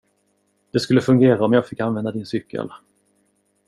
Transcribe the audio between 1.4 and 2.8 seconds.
om jag fick använda din cykel.